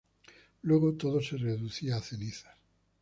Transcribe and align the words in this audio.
Luego 0.63 0.95
todo 0.95 1.21
se 1.21 1.37
reducía 1.37 1.97
a 1.97 2.01
cenizas. 2.01 2.57